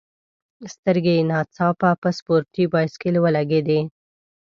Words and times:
سترګي 0.73 1.13
یې 1.17 1.23
نا 1.29 1.39
ځاپه 1.55 1.89
په 2.01 2.09
سپورټي 2.17 2.63
بایسکل 2.73 3.15
ولګېدې. 3.19 3.79